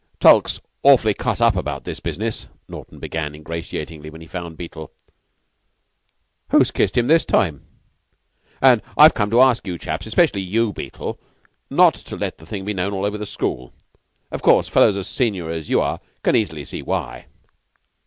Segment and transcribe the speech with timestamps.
[0.19, 4.91] "Tulke's awf'ly cut up about this business," Naughten began, ingratiatingly, when he found Beetle.
[6.49, 7.67] "Who's kissed him this time?""
[8.63, 11.19] and I've come to ask you chaps, and especially you, Beetle,
[11.69, 13.73] not to let the thing be known all over the school.
[14.31, 17.27] Of course, fellows as senior as you are can easily see why."